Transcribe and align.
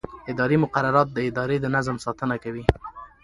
اداري 0.31 0.57
مقررات 0.63 1.07
د 1.13 1.17
ادارې 1.29 1.57
د 1.61 1.65
نظم 1.75 1.95
ساتنه 2.05 2.35
کوي. 2.43 2.63